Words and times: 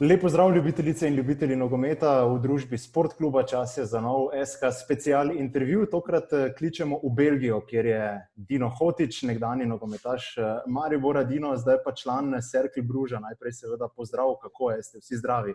Lepo 0.00 0.28
zdrav, 0.28 0.56
ljubitelice 0.56 1.08
in 1.08 1.14
ljubitelji 1.14 1.56
nogometa 1.56 2.24
v 2.24 2.36
družbi 2.38 2.78
Sport 2.78 3.16
kluba. 3.18 3.42
Čas 3.42 3.78
je 3.78 3.84
za 3.84 4.00
nov 4.00 4.28
SK 4.46 4.70
special 4.84 5.32
intervju. 5.36 5.86
Tokrat 5.90 6.32
eh, 6.32 6.52
kličemo 6.58 7.00
v 7.02 7.10
Belgijo, 7.16 7.58
kjer 7.66 7.86
je 7.86 8.02
Dino 8.34 8.68
Hotič, 8.78 9.22
nekdani 9.22 9.66
nogometaš 9.66 10.26
eh, 10.38 10.60
Maribora 10.66 11.24
Dino, 11.24 11.56
zdaj 11.56 11.80
pa 11.84 11.92
član 11.92 12.36
Cerkli 12.50 12.82
Bruža. 12.82 13.18
Najprej 13.18 13.52
seveda 13.52 13.88
pozdrav, 13.96 14.36
kako 14.42 14.70
je, 14.70 14.82
ste 14.82 15.00
vsi 15.02 15.18
zdravi? 15.18 15.54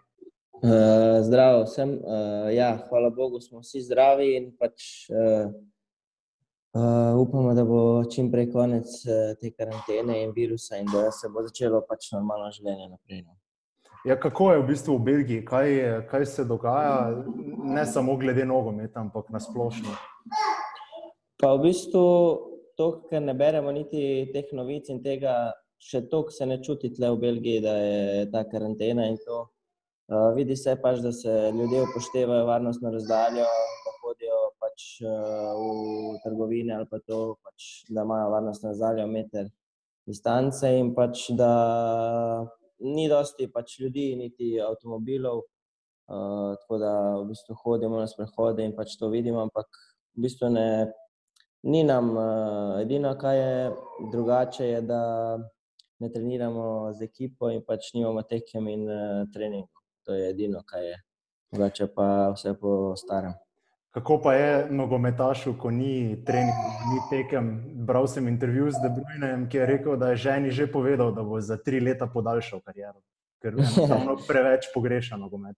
Uh, 0.63 0.71
zdravo 1.21 1.63
vsem. 1.63 1.89
Uh, 1.89 2.51
ja, 2.51 2.77
hvala 2.89 3.09
Bogu, 3.09 3.39
smo 3.39 3.61
vsi 3.63 3.81
zdravi 3.81 4.27
in 4.35 4.49
pač 4.59 5.07
uh, 5.07 5.53
uh, 6.75 7.15
upamo, 7.21 7.53
da 7.53 7.63
bo 7.63 8.03
čim 8.11 8.27
prej 8.31 8.51
konec 8.51 8.91
uh, 9.07 9.39
te 9.39 9.53
karantene 9.55 10.19
in 10.23 10.35
virusa 10.35 10.83
in 10.83 10.91
da 10.91 11.11
se 11.11 11.31
bo 11.31 11.47
začelo 11.47 11.81
pač 11.87 12.11
normalno 12.11 12.51
življenje 12.51 12.89
naprej. 12.91 13.23
No. 13.23 13.39
Ja, 14.03 14.19
kako 14.19 14.51
je 14.51 14.59
v 14.59 14.67
bistvu 14.67 14.97
v 14.97 15.03
Belgiji, 15.03 15.45
kaj, 15.45 15.69
kaj 16.11 16.25
se 16.25 16.43
dogaja, 16.43 17.23
ne 17.63 17.85
samo 17.85 18.17
glede 18.19 18.43
nogometa, 18.45 18.99
ampak 18.99 19.29
na 19.31 19.39
splošno? 19.39 19.93
Pa 21.39 21.53
v 21.55 21.69
bistvu 21.69 22.03
to, 22.75 22.87
kar 23.07 23.21
ne 23.23 23.33
beremo, 23.33 23.71
niti 23.71 24.27
teh 24.33 24.49
novic 24.51 24.89
in 24.91 24.99
tega, 25.03 25.53
še 25.79 26.01
toliko 26.11 26.35
se 26.35 26.47
ne 26.49 26.57
čuti 26.63 26.91
tle 26.91 27.13
v 27.15 27.21
Belgiji, 27.21 27.61
da 27.63 27.75
je 27.79 28.25
ta 28.33 28.41
karantena 28.49 29.07
in 29.07 29.15
to. 29.23 29.45
Uh, 30.11 30.33
vidi 30.35 30.57
se 30.59 30.75
pač, 30.83 30.99
da 30.99 31.13
se 31.15 31.31
ljudje 31.55 31.85
upoštevajo 31.85 32.47
varnostno 32.49 32.91
razdaljo, 32.91 33.45
da 33.85 33.93
hodijo 34.01 34.39
pač, 34.59 34.87
uh, 34.99 35.61
v 36.11 36.17
trgovine 36.25 36.75
ali 36.75 36.89
pa 36.91 36.99
to, 37.07 37.37
pač, 37.39 37.69
da 37.87 38.03
imajo 38.03 38.33
varnostno 38.35 38.73
razdaljo, 38.73 39.07
meter 39.07 39.47
distance 40.03 40.67
in 40.75 40.91
pač 40.91 41.29
da 41.39 41.53
ni 42.93 43.07
dosti 43.09 43.49
pač 43.51 43.79
ljudi, 43.81 44.13
niti 44.19 44.53
avtomobilov, 44.61 45.43
uh, 45.43 46.53
tako 46.61 46.79
da 46.81 46.93
v 47.19 47.27
bistvu 47.31 47.57
hodimo 47.63 48.01
na 48.01 48.07
sprehode 48.07 48.65
in 48.65 48.75
pač 48.77 48.97
to 48.99 49.09
vidimo, 49.13 49.43
ampak 49.47 49.67
v 50.15 50.27
bistvu 50.27 50.51
ne, 50.53 50.67
ni 51.69 51.83
nam 51.87 52.13
uh, 52.15 52.81
edino, 52.81 53.15
kar 53.19 53.35
je 53.37 53.53
drugače, 54.13 54.69
je, 54.69 54.81
da 54.87 55.03
ne 56.03 56.09
treniramo 56.11 56.93
z 56.93 57.09
ekipo 57.09 57.49
in 57.53 57.63
pač 57.67 57.93
nimamo 57.97 58.25
tekem 58.27 58.67
in 58.71 58.89
uh, 58.89 59.23
treningov. 59.33 59.81
To 60.03 60.17
je 60.17 60.29
edino, 60.33 60.63
kar 60.67 60.83
je 60.83 60.97
drugače, 61.53 61.87
pa 61.95 62.07
vse 62.35 62.57
po 62.59 62.93
starem. 62.99 63.42
Kako 63.93 64.21
pa 64.23 64.33
je 64.33 64.67
nogometašu, 64.69 65.53
ko 65.61 65.71
ni 65.71 66.23
trening, 66.25 66.61
ni 66.89 66.99
tekem? 67.09 67.61
Bral 67.85 68.07
sem 68.07 68.27
intervju 68.27 68.71
z 68.71 68.79
Debrujem, 68.81 69.43
ki 69.49 69.57
je 69.57 69.65
rekel, 69.69 69.97
da 70.01 70.07
je 70.09 70.15
ženi 70.15 70.51
že 70.51 70.65
povedal, 70.71 71.11
da 71.13 71.21
bo 71.23 71.37
za 71.41 71.59
tri 71.61 71.77
leta 71.79 72.07
podaljšal 72.09 72.63
kariero, 72.65 72.97
ker 73.37 73.53
enostavno 73.53 74.15
preveč 74.29 74.65
pogreša 74.73 75.17
nogomet. 75.21 75.53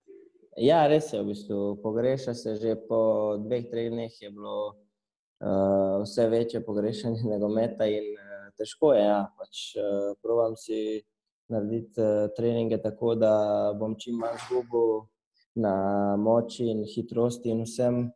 Ja, 0.60 0.84
res 0.88 1.14
je, 1.14 1.22
v 1.24 1.32
bistvu 1.32 1.78
pogreša 1.84 2.34
se 2.36 2.58
že 2.60 2.76
po 2.76 3.38
dveh, 3.40 3.70
treh 3.72 3.88
dneh 3.88 4.12
je 4.12 4.32
bilo 4.32 4.76
uh, 4.76 6.04
vse 6.04 6.28
večje 6.28 6.60
pogrešanje 6.66 7.24
nogometa 7.34 7.88
in 7.88 8.12
uh, 8.20 8.52
težko 8.60 8.92
je. 9.00 9.08
Ja, 9.08 9.32
pač, 9.40 9.80
uh, 9.80 10.12
provam 10.20 10.60
si 10.60 11.06
narediti 11.48 12.04
uh, 12.04 12.28
treninge 12.36 12.84
tako, 12.84 13.16
da 13.16 13.72
bom 13.80 13.96
čim 13.96 14.20
manj 14.20 14.44
zgubil 14.44 15.08
na 15.56 15.74
moči 16.20 16.68
in 16.68 16.84
hitrosti 16.84 17.56
in 17.56 17.64
vsem 17.64 18.12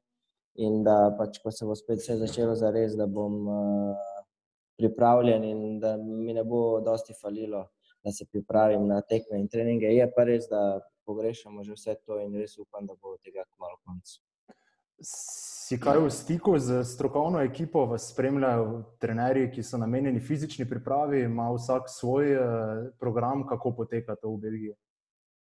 in 0.59 0.83
da 0.83 1.09
pač, 1.17 1.39
ko 1.43 1.52
se 1.52 1.65
bo 1.65 1.75
spet 1.77 2.02
vse 2.02 2.17
začelo 2.19 2.55
za 2.55 2.71
res, 2.75 2.95
da 2.99 3.07
bom 3.07 3.35
uh, 3.47 4.15
pripravljen 4.79 5.43
in 5.47 5.79
da 5.79 5.95
mi 5.97 6.33
ne 6.33 6.43
bo 6.43 6.79
dosti 6.84 7.16
falilo, 7.22 7.66
da 8.03 8.11
se 8.11 8.28
pripravim 8.31 8.88
na 8.88 9.01
tekme 9.01 9.39
in 9.39 9.47
treninge. 9.47 9.91
Je 9.95 10.07
pa 10.16 10.28
res, 10.28 10.47
da 10.51 10.79
pogrešamo 11.07 11.63
že 11.63 11.75
vse 11.78 11.95
to 12.06 12.19
in 12.23 12.35
res 12.35 12.57
upam, 12.59 12.88
da 12.88 12.95
bo 12.95 13.16
tega 13.23 13.45
kmalo 13.56 13.79
konc. 13.85 14.19
Si 15.00 15.78
kaj 15.79 16.00
v 16.03 16.11
stiku 16.11 16.57
z 16.59 16.84
strokovno 16.84 17.39
ekipo, 17.45 17.85
vas 17.88 18.09
spremljajo 18.11 18.84
trenerji, 19.00 19.51
ki 19.55 19.63
so 19.63 19.79
namenjeni 19.79 20.19
fizični 20.19 20.67
pripravi, 20.67 21.23
ima 21.23 21.47
vsak 21.55 21.88
svoj 21.94 22.35
uh, 22.35 22.44
program, 23.00 23.45
kako 23.47 23.75
poteka 23.78 24.16
to 24.19 24.34
v 24.35 24.41
Belgiji? 24.44 24.75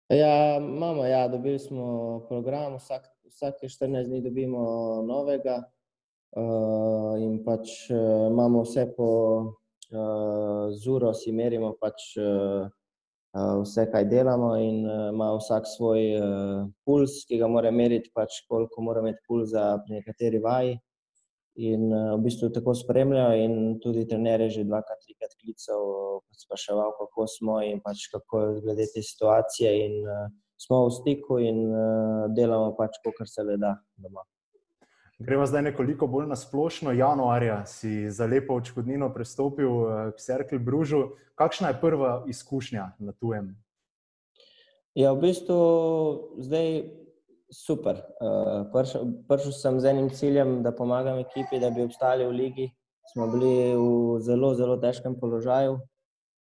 Ja, 0.08 0.56
imamo, 0.56 1.04
ja, 1.04 1.28
dobili 1.28 1.58
smo 1.58 2.20
program, 2.28 2.76
vsak 2.76 3.08
vsake 3.28 3.68
14 3.68 4.08
dni 4.08 4.22
dobimo 4.22 4.62
novega, 5.06 5.60
uh, 6.36 7.14
in 7.20 7.38
pač 7.44 7.90
uh, 7.90 8.26
imamo 8.30 8.64
vse 8.64 8.88
po 8.96 9.10
uh, 9.92 10.72
zuro, 10.72 11.12
si 11.14 11.32
merimo 11.32 11.74
pač 11.80 12.16
uh, 12.20 12.66
uh, 12.66 13.54
vse, 13.62 13.86
kaj 13.92 14.08
delamo, 14.10 14.54
in 14.56 14.82
uh, 14.86 15.08
ima 15.12 15.30
vsak 15.36 15.68
svoj 15.76 16.02
uh, 16.18 16.66
puls, 16.84 17.22
ki 17.28 17.40
ga 17.40 17.48
mora 17.50 17.70
meriti, 17.70 18.12
pač 18.14 18.42
koliko 18.48 18.84
mora 18.84 19.04
imeti 19.04 19.24
pulza 19.28 19.70
pri 19.84 20.00
nekateri 20.00 20.42
vaji. 20.44 20.76
In 21.68 21.88
uh, 21.90 22.14
v 22.14 22.22
bistvu 22.28 22.52
tako 22.54 22.74
spremljajo, 22.78 23.38
in 23.44 23.54
tudi 23.82 24.06
trener 24.06 24.46
je 24.46 24.50
že 24.58 24.66
dvakrat, 24.68 25.00
trikrat 25.02 25.32
klical, 25.40 26.20
spraševal, 26.44 26.92
kako 27.00 27.26
smo 27.26 27.62
in 27.66 27.80
pač 27.82 28.06
kako 28.12 28.44
je 28.44 28.60
glede 28.66 28.86
te 28.92 29.02
situacije. 29.02 29.72
In, 29.86 29.96
uh, 30.06 30.28
smo 30.58 30.86
v 30.88 30.90
stiku 30.90 31.38
in 31.38 31.62
uh, 31.70 32.26
delamo 32.34 32.74
pač, 32.76 32.98
kar 33.16 33.28
se 33.28 33.42
le 33.46 33.56
da 33.56 33.76
doma. 33.96 34.26
Gremo 35.18 35.46
zdaj 35.46 35.62
nekoliko 35.62 36.06
bolj 36.06 36.28
na 36.30 36.36
splošno. 36.36 36.92
Januarja 36.92 37.66
si 37.66 38.10
za 38.10 38.26
lepo 38.26 38.54
odškodnino 38.54 39.08
pristopil 39.14 39.66
eh, 39.66 40.12
k 40.14 40.22
Cerkli 40.22 40.58
Bružu. 40.58 41.08
Kakšna 41.34 41.72
je 41.72 41.80
prva 41.80 42.12
izkušnja 42.30 42.84
na 42.98 43.12
tujem? 43.12 43.56
Ja, 44.94 45.10
v 45.12 45.26
bistvu 45.26 45.58
zdaj 46.38 46.70
super. 47.50 47.98
Eh, 47.98 48.70
prišel 49.26 49.52
sem 49.58 49.80
z 49.82 49.90
enim 49.90 50.10
ciljem, 50.14 50.62
da 50.62 50.70
pomagam 50.70 51.18
ekipi, 51.18 51.58
da 51.58 51.74
bi 51.74 51.82
obstali 51.82 52.22
v 52.22 52.38
ligi. 52.38 52.70
Smo 53.10 53.26
bili 53.26 53.74
v 53.74 54.20
zelo, 54.22 54.54
zelo 54.54 54.78
težkem 54.78 55.18
položaju, 55.18 55.80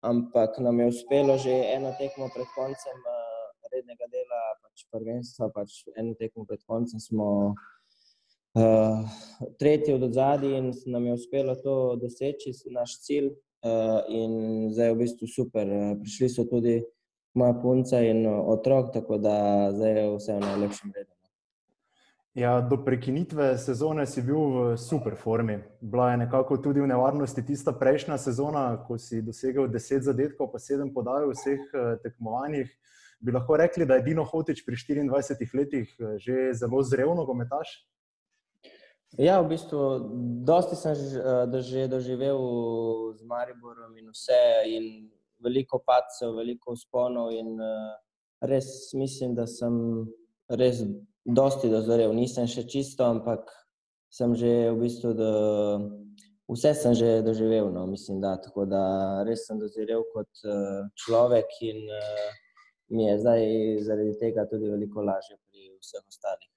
ampak 0.02 0.58
nam 0.58 0.80
je 0.80 0.88
uspelo 0.88 1.38
že 1.38 1.52
eno 1.76 1.94
tekmo 2.00 2.32
pred 2.34 2.50
koncem 2.58 2.98
rednega 3.74 4.08
dela, 4.12 4.42
pač 4.64 4.86
prvenstva, 4.94 5.50
pač 5.56 5.84
eno 5.98 6.16
tekmo 6.20 6.46
pred 6.50 6.62
koncem 6.70 7.02
smo 7.02 7.30
uh, 7.54 9.16
tretji 9.60 9.94
od 9.94 10.10
zadnji 10.14 10.58
in 10.58 10.72
nam 10.86 11.08
je 11.10 11.14
uspelo 11.20 11.56
to 11.56 11.78
doseči, 12.02 12.54
naš 12.72 13.00
cilj. 13.06 13.34
Uh, 13.64 14.04
in 14.12 14.34
zdaj 14.76 14.90
je 14.90 14.94
v 14.94 15.00
bistvu 15.00 15.28
super. 15.32 15.70
Prišli 16.04 16.28
so 16.30 16.44
tudi 16.44 16.82
moja 17.34 17.54
punca 17.62 18.02
in 18.04 18.26
otrok, 18.28 18.92
tako 18.94 19.18
da 19.18 19.72
zdaj 19.72 20.00
je 20.00 20.08
vse 20.18 20.34
v 20.34 20.40
najlepšem 20.40 20.92
redu. 20.96 21.10
No. 21.22 21.30
Ja, 22.34 22.62
do 22.62 22.78
prekinitve 22.86 23.58
sezone 23.58 24.06
si 24.06 24.22
bil 24.22 24.36
v 24.36 24.78
super 24.78 25.16
formi. 25.16 25.60
Bila 25.82 26.12
je 26.12 26.18
nekako 26.18 26.58
tudi 26.58 26.82
v 26.82 26.88
nevarnosti 26.88 27.46
tista 27.46 27.72
prejšnja 27.72 28.18
sezona, 28.18 28.64
ko 28.88 28.98
si 28.98 29.22
dosegel 29.22 29.68
10 29.68 30.02
zadetkov, 30.02 30.52
pa 30.52 30.60
7 30.60 30.94
podaj 30.94 31.30
v 31.30 31.38
vseh 31.38 31.62
tekmovanjih. 32.04 32.74
Uh, 33.24 33.26
bi 33.26 33.32
lahko 33.32 33.58
rekli, 33.58 33.86
da 33.86 33.96
je 33.96 34.04
Dino 34.04 34.24
Hotič 34.24 34.66
pri 34.66 34.76
24 34.76 35.58
letih 35.58 35.96
eh, 36.00 36.18
že 36.20 36.54
zelo 36.54 36.84
zrel 36.84 37.16
nogometaš? 37.16 37.88
Ja, 39.18 39.42
v 39.42 39.54
bistvu, 39.54 39.80
dosti 40.44 40.76
sem 40.76 40.94
eh, 40.94 41.62
že 41.62 41.88
doživel 41.88 42.40
z 43.16 43.24
Mariborom 43.24 43.96
in 43.98 44.12
vse, 44.12 44.68
in 44.68 45.08
veliko 45.40 45.80
padcev, 45.80 46.36
veliko 46.36 46.76
usponov. 46.76 47.32
In 47.32 47.56
eh, 47.56 47.96
res 48.44 48.92
mislim, 48.94 49.36
da 49.36 49.48
sem 49.48 50.04
res 50.50 50.84
dosti 51.24 51.72
dozorel. 51.72 52.12
Nisem 52.12 52.48
še 52.48 52.68
čisto, 52.68 53.08
ampak 53.08 53.48
sem 54.12 54.36
že 54.36 54.74
v 54.76 54.78
bistvu, 54.84 55.16
da, 55.16 55.32
vse 56.52 56.76
sem 56.76 56.92
že 56.92 57.22
doživel. 57.24 57.72
No, 57.72 57.88
mislim, 57.88 58.20
da, 58.20 58.36
tako 58.36 58.68
da 58.68 59.24
res 59.24 59.48
sem 59.48 59.62
dozorel 59.62 60.04
kot 60.12 60.44
človek 61.00 61.48
in 61.64 61.88
mi 62.94 63.06
je 63.06 63.20
zdaj 63.20 63.42
zaradi 63.88 64.18
tega 64.20 64.46
tudi 64.50 64.70
veliko 64.70 65.02
lažje 65.02 65.38
pri 65.50 65.70
vseh 65.82 66.04
ostalih. 66.08 66.50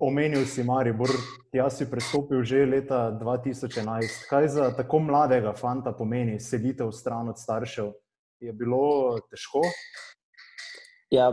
Omenil 0.00 0.42
si 0.46 0.64
Maribor, 0.66 1.10
jaz 1.54 1.78
si 1.78 1.86
prestopil 1.86 2.42
že 2.42 2.66
leta 2.66 3.14
2011. 3.14 4.26
Kaj 4.26 4.48
za 4.48 4.70
tako 4.76 4.98
mladega 5.06 5.54
fanta 5.54 5.92
pomeni 5.94 6.40
sedeti 6.40 6.82
v 6.82 6.92
stran 6.92 7.30
od 7.30 7.38
staršev? 7.38 7.92
Je 8.42 8.52
bilo 8.52 9.20
težko? 9.30 9.62
Ja, 11.10 11.30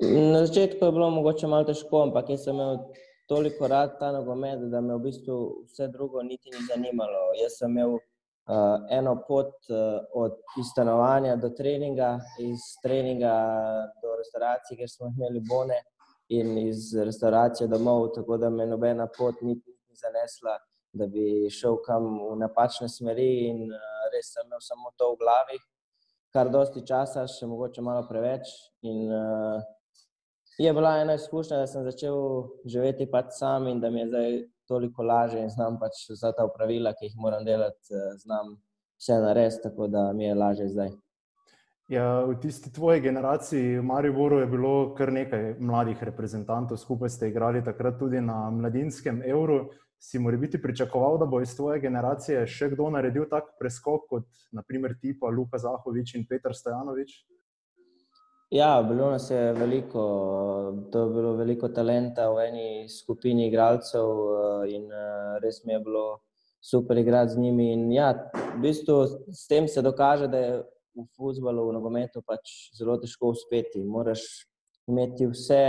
na 0.00 0.44
začetku 0.44 0.84
je 0.84 0.92
bilo 0.92 1.10
mogoče 1.10 1.48
malo 1.48 1.64
težko, 1.64 2.02
ampak 2.08 2.28
jaz 2.32 2.44
sem 2.44 2.56
imel 2.56 2.84
toliko 3.28 3.68
rad 3.68 3.98
ta 4.00 4.12
nogomet, 4.12 4.68
da 4.72 4.80
me 4.80 4.96
v 4.96 5.08
bistvu 5.08 5.64
vse 5.68 5.88
drugo 5.92 6.22
niti 6.22 6.52
ni 6.52 6.60
zanimalo. 6.68 7.32
Jaz 7.40 7.58
sem 7.60 7.72
imel 7.72 7.98
uh, 8.48 8.86
eno 8.90 9.14
pot 9.28 9.54
uh, 9.70 9.76
od 10.14 10.40
stanovanja 10.72 11.36
do 11.36 11.50
treninga, 11.50 12.18
iz 12.40 12.60
treninga 12.82 13.34
do 14.02 14.16
restauracije, 14.18 14.76
kjer 14.76 14.90
smo 14.90 15.12
imeli 15.16 15.42
bone, 15.48 15.78
in 16.28 16.58
iz 16.58 16.92
restauracije 16.94 17.68
domov, 17.68 18.08
tako 18.14 18.36
da 18.36 18.50
me 18.50 18.66
nobena 18.66 19.08
pot 19.18 19.40
ni, 19.40 19.54
ni 19.54 19.96
zanesla, 19.96 20.58
da 20.92 21.06
bi 21.06 21.50
šel 21.50 21.76
kam 21.86 22.04
v 22.30 22.36
napačne 22.36 22.88
smeri. 22.88 23.30
In 23.48 23.64
uh, 23.72 23.88
res 24.12 24.32
sem 24.34 24.46
imel 24.46 24.60
samo 24.60 24.92
to 24.96 25.12
v 25.12 25.20
glavi. 25.24 25.58
kar 26.32 26.50
dosti 26.52 26.82
časa, 26.86 27.22
še 27.26 27.46
mogoče 27.48 27.82
malo 27.82 28.02
preveč. 28.08 28.50
In, 28.84 29.08
uh, 29.08 29.62
je 30.58 30.72
bila 30.72 30.98
ena 31.00 31.14
izkušnja, 31.14 31.56
da 31.62 31.66
sem 31.66 31.84
začel 31.86 32.18
živeti 32.66 33.06
pač 33.10 33.32
sam 33.38 33.68
in 33.70 33.80
da 33.80 33.90
mi 33.90 34.00
je 34.00 34.08
zdaj 34.08 34.32
toliko 34.68 35.02
lažje 35.02 35.42
in 35.42 35.50
znam 35.50 35.78
pač 35.80 36.06
za 36.20 36.32
ta 36.32 36.46
pravila, 36.54 36.92
ki 36.92 37.08
jih 37.08 37.16
moram 37.16 37.44
delati, 37.44 37.88
uh, 37.90 38.14
znam 38.20 38.56
vse 38.98 39.20
narediti, 39.24 39.62
tako 39.62 39.88
da 39.88 40.12
mi 40.12 40.24
je 40.24 40.34
lažje 40.34 40.68
zdaj. 40.68 40.94
Ja, 41.88 42.20
v 42.28 42.34
tisti 42.36 42.68
tvoji 42.72 43.00
generaciji 43.00 43.78
v 43.78 43.82
Mariboru 43.88 44.42
je 44.42 44.46
bilo 44.46 44.72
kar 44.94 45.12
nekaj 45.12 45.54
mladih 45.56 46.02
reprezentantov, 46.04 46.76
skupaj 46.76 47.08
ste 47.08 47.30
igrali 47.32 47.64
takrat 47.64 47.96
tudi 47.98 48.20
na 48.20 48.50
mladinskem 48.52 49.22
evru 49.24 49.70
si 49.98 50.18
mora 50.18 50.36
biti 50.36 50.62
pričakoval, 50.62 51.18
da 51.18 51.26
bo 51.26 51.40
iz 51.40 51.56
tvoje 51.56 51.80
generacije 51.80 52.46
še 52.46 52.70
kdo 52.74 52.90
naredil 52.94 53.26
tak 53.30 53.50
preskok 53.58 54.06
kot 54.10 54.26
naprimer 54.52 54.94
tipa 55.00 55.30
Luka 55.32 55.58
Zahovič 55.58 56.14
in 56.14 56.26
Petr 56.28 56.54
Stojanovič? 56.54 57.16
Ja, 58.50 58.82
bilo 58.88 59.10
nas 59.10 59.30
je 59.30 59.52
veliko, 59.52 60.02
to 60.92 61.02
je 61.02 61.08
bilo 61.14 61.32
veliko 61.36 61.68
talenta 61.68 62.30
v 62.32 62.46
eni 62.46 62.68
skupini 62.88 63.44
igralcev 63.50 64.06
eh, 64.08 64.70
in 64.72 64.86
eh, 64.88 65.34
res 65.42 65.58
mi 65.66 65.74
je 65.74 65.80
bilo 65.84 66.04
super 66.70 66.96
igrati 66.98 67.34
z 67.34 67.42
njimi. 67.44 67.66
In 67.72 67.92
ja, 67.92 68.06
v 68.54 68.62
bistvu 68.62 68.96
s 69.36 69.44
tem 69.50 69.68
se 69.68 69.82
dokaže, 69.84 70.30
da 70.32 70.40
je 70.40 70.54
v 70.96 71.04
futbalu, 71.16 71.66
v 71.68 71.74
nogometu 71.76 72.22
pač 72.24 72.72
zelo 72.78 72.96
težko 72.96 73.34
uspeti. 73.36 73.84
Moraš 73.84 74.24
imeti 74.88 75.28
vse, 75.28 75.62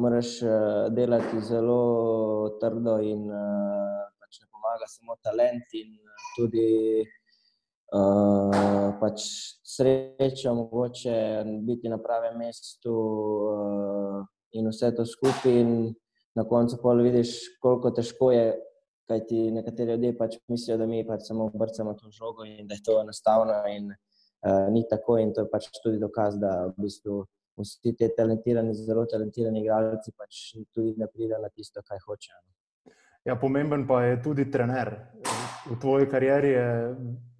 moraš 0.00 0.32
uh, 0.40 0.88
delati 0.96 1.44
zelo 1.44 2.56
trdo, 2.62 2.96
in 3.04 3.28
pač 3.28 4.40
ne 4.40 4.48
pomaga 4.48 4.88
samo 4.88 5.20
talent, 5.20 5.68
in 5.76 5.92
tudi 6.32 7.04
uh, 7.94 8.94
pač 9.00 9.26
sreča, 9.64 10.54
mogoče 10.54 11.44
biti 11.66 11.88
na 11.88 11.98
pravem 12.02 12.38
mestu 12.38 12.94
uh, 12.94 14.24
in 14.52 14.70
vse 14.70 14.92
to 14.96 15.06
skupaj. 15.06 15.62
Na 16.36 16.44
koncu 16.44 16.76
pa 16.82 16.92
vidiš, 16.92 17.30
koliko 17.64 17.90
težko 17.96 18.30
je, 18.32 18.50
kaj 19.08 19.22
ti 19.28 19.46
nekateri 19.50 19.94
ljudje 19.94 20.16
pač 20.18 20.34
mislijo, 20.52 20.76
da 20.76 20.86
mi 20.86 21.06
pač 21.06 21.30
samo 21.30 21.46
vrcamo 21.54 21.94
to 21.96 22.10
žogo 22.12 22.44
in 22.44 22.66
da 22.66 22.76
je 22.76 22.84
to 22.84 22.98
enostavno. 23.00 23.54
In, 23.72 23.88
uh, 24.44 24.66
ni 24.72 24.84
tako, 24.90 25.16
in 25.22 25.32
to 25.32 25.46
je 25.46 25.50
pač 25.52 25.70
tudi 25.82 26.02
dokaz, 26.02 26.36
da 26.36 26.66
v 26.66 26.88
bistvu 26.88 27.22
vsi 27.56 27.94
ti 27.96 28.10
talentirani, 28.16 28.74
zelo 28.76 29.06
talentirani 29.08 29.64
igralci 29.64 30.12
pač 30.12 30.42
tudi 30.74 30.92
ne 31.00 31.08
pridejo 31.08 31.40
na 31.40 31.48
tisto, 31.48 31.80
kar 31.86 32.02
hočejo. 32.04 32.55
Ja, 33.26 33.34
pomemben 33.36 33.86
pa 33.86 34.04
je 34.04 34.22
tudi 34.22 34.44
trener. 34.50 34.94
V 35.66 35.74
tvoji 35.80 36.06
karieri 36.06 36.50
je 36.50 36.66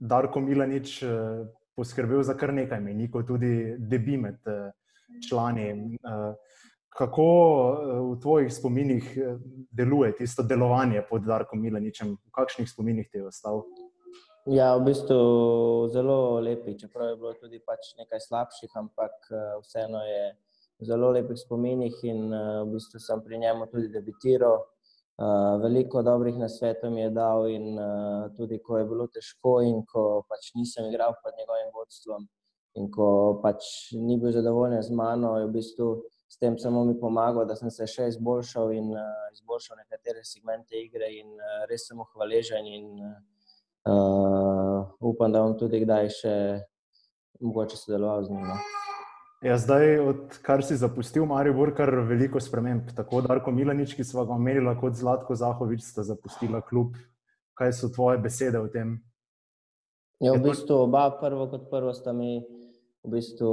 Darko 0.01 0.41
Milanič 0.41 1.03
eh, 1.03 1.47
poskrbel 1.79 2.25
za 2.27 2.35
kar 2.35 2.51
nekaj 2.55 2.81
menikov, 2.83 3.23
tudi 3.29 3.77
debi 3.79 4.17
med 4.19 4.41
eh, 4.51 4.73
člani. 5.29 5.69
Eh, 5.95 6.35
kako 6.97 7.29
v 8.03 8.13
tvojih 8.23 8.53
spominih 8.53 9.09
deluje 9.71 10.15
tisto 10.17 10.43
delovanje 10.43 11.03
pod 11.11 11.27
Darkom 11.29 11.61
Milaničem, 11.61 12.15
v 12.17 12.33
kakšnih 12.33 12.71
spominih 12.71 13.11
ti 13.13 13.21
je 13.21 13.27
ostal? 13.29 13.63
Ja, 14.49 14.73
v 14.81 14.87
bistvu 14.89 15.19
zelo 15.93 16.41
lepi, 16.41 16.73
čeprav 16.81 17.13
je 17.13 17.19
bilo 17.21 17.35
tudi 17.37 17.61
pač 17.61 17.93
nekaj 18.01 18.23
slabših, 18.25 18.73
ampak 18.81 19.29
vseeno 19.61 20.01
je 20.09 20.23
zelo 20.89 21.13
lepih 21.13 21.37
spominih 21.37 22.01
in 22.09 22.33
v 22.33 22.65
bistvu 22.73 22.97
sem 22.97 23.21
pri 23.21 23.45
njemu 23.45 23.69
tudi 23.69 23.93
debitiral. 23.93 24.65
Uh, 25.17 25.57
veliko 25.63 26.03
dobrih 26.05 26.37
nasvetov 26.37 26.91
mi 26.93 27.01
je 27.01 27.11
dal, 27.11 27.47
in 27.49 27.79
uh, 27.79 28.27
tudi 28.37 28.59
ko 28.61 28.77
je 28.77 28.85
bilo 28.85 29.07
težko, 29.09 29.63
in 29.65 29.81
ko 29.89 30.27
pač 30.29 30.51
nisem 30.55 30.91
igral 30.91 31.17
pod 31.23 31.33
njegovim 31.39 31.71
vodstvom, 31.73 32.27
in 32.77 32.91
ko 32.93 33.07
pač 33.41 33.65
ni 33.97 34.19
bil 34.21 34.35
zadovoljen 34.37 34.83
z 34.85 34.93
mano, 34.93 35.39
je 35.41 35.47
v 35.49 35.55
bistvu 35.57 35.89
s 36.29 36.37
tem 36.37 36.59
samo 36.59 36.85
mi 36.85 36.99
pomagal, 37.01 37.47
da 37.49 37.57
sem 37.57 37.73
se 37.73 37.87
še 37.89 38.11
izboljšal 38.13 38.75
in 38.77 38.93
uh, 38.93 39.05
izboljšal 39.33 39.81
nekatere 39.81 40.25
segmente 40.25 40.77
igre, 40.77 41.09
in 41.09 41.33
uh, 41.33 41.63
res 41.71 41.89
sem 41.89 41.97
mu 41.97 42.05
hvaležen. 42.13 42.69
In, 42.69 42.91
uh, 43.89 44.85
upam, 45.01 45.33
da 45.33 45.41
bom 45.41 45.57
tudi 45.57 45.81
kdaj 45.87 46.13
še 46.19 46.35
mogoče 47.41 47.81
sodeloval 47.81 48.29
z 48.29 48.37
njim. 48.37 48.51
No. 48.53 48.86
Ja, 49.47 49.55
zdaj, 49.59 49.99
odkar 50.03 50.63
si 50.67 50.75
zapustil 50.75 51.23
Maribor, 51.31 51.71
kar 51.77 51.93
veliko 52.09 52.41
sprememb. 52.43 52.89
Tako 52.97 53.21
Darko 53.23 53.53
Milanič, 53.55 53.93
ki 53.95 54.03
smo 54.05 54.25
ga 54.27 54.35
omenili, 54.35 54.73
kot 54.81 54.97
Zlatko 54.99 55.37
Zahovič, 55.39 55.85
sta 55.87 56.03
zapustila 56.03 56.59
klub. 56.67 56.97
Kaj 57.55 57.71
so 57.79 57.91
tvoje 57.95 58.19
besede 58.19 58.59
o 58.59 58.67
tem? 58.67 58.97
Ja, 60.19 60.33
v 60.35 60.43
bistvu 60.49 60.81
oba 60.89 61.05
prvo 61.21 61.47
kot 61.53 61.69
prvo 61.71 61.93
sta 61.95 62.11
mi 62.17 62.41
v 63.07 63.13
bistvu 63.13 63.53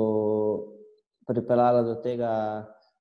pripeljala 1.29 1.83
do 1.85 1.93
tega, 2.01 2.31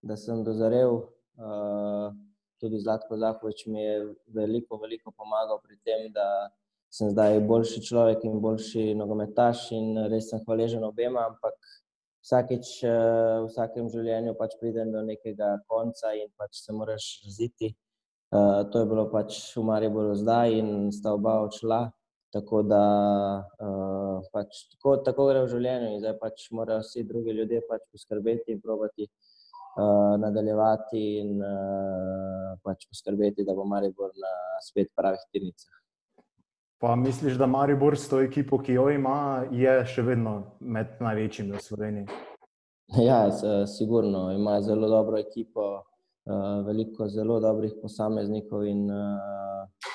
da 0.04 0.18
sem 0.20 0.44
dozorel. 0.44 1.00
Uh, 1.40 2.12
tudi 2.60 2.82
Zlatko 2.82 3.16
Zahovič 3.16 3.64
mi 3.72 3.86
je 3.86 3.96
veliko, 4.36 4.76
veliko 4.76 5.14
pomagal 5.16 5.62
pri 5.64 5.80
tem, 5.80 6.10
da 6.12 6.52
sem 6.92 7.08
zdaj 7.08 7.40
boljši 7.48 7.86
človek 7.88 8.28
in 8.28 8.36
boljši 8.44 8.90
nogometaš, 9.00 9.70
in 9.72 9.96
res 10.12 10.28
sem 10.28 10.44
hvaležen 10.44 10.84
obema. 10.84 11.24
Ampak 11.32 11.56
vsakeč, 12.22 12.84
eh, 12.84 12.90
v 13.42 13.48
vsakem 13.50 13.88
življenju 13.90 14.34
pač 14.38 14.54
pridem 14.60 14.92
do 14.94 15.02
nekega 15.02 15.56
konca 15.68 16.14
in 16.14 16.30
pač 16.38 16.62
se 16.64 16.72
moraš 16.72 17.08
raziti. 17.26 17.74
Uh, 18.32 18.64
to 18.72 18.80
je 18.80 18.86
bilo 18.88 19.10
pač 19.12 19.36
v 19.52 19.62
Mariboru 19.68 20.14
zdaj, 20.16 20.54
in 20.56 20.68
sta 20.88 21.12
oba 21.12 21.34
odšla. 21.44 21.82
Tako 22.32 22.62
da 22.64 22.84
uh, 23.44 24.24
pač, 24.32 24.62
tako, 24.72 24.94
tako 25.04 25.26
gre 25.28 25.42
v 25.44 25.50
življenju, 25.52 25.90
in 25.92 26.00
zdaj 26.00 26.16
pač 26.22 26.46
morajo 26.56 26.80
vsi 26.80 27.04
drugi 27.04 27.34
ljudje 27.36 27.60
pač 27.68 27.84
poskrbeti 27.92 28.56
in 28.56 28.62
probati 28.64 29.04
uh, 29.04 30.16
nadaljevati, 30.22 31.02
in 31.20 31.44
uh, 31.44 32.56
pač 32.64 32.88
poskrbeti, 32.88 33.44
da 33.44 33.52
bo 33.52 33.68
Maribor 33.68 34.16
na 34.16 34.32
spet 34.64 34.88
pravih 34.96 35.20
tirnicah. 35.28 35.81
Pa 36.82 36.96
misliš, 36.96 37.34
da 37.38 37.46
Maribor 37.46 37.98
s 37.98 38.08
to 38.08 38.20
ekipo, 38.20 38.58
ki 38.58 38.72
jo 38.74 38.88
ima, 38.90 39.44
je 39.54 39.74
še 39.86 40.02
vedno 40.02 40.32
med 40.58 40.96
največjimi 40.98 41.54
v 41.54 41.60
Sloveniji? 41.62 42.06
Ja, 42.98 43.20
sigurno 43.70 44.24
ima 44.34 44.56
zelo 44.66 44.88
dobro 44.90 45.20
ekipo, 45.22 45.66
eh, 45.78 46.32
veliko 46.66 47.06
zelo 47.08 47.38
dobrih 47.40 47.76
posameznikov 47.82 48.66
in 48.66 48.90
eh, 48.90 49.86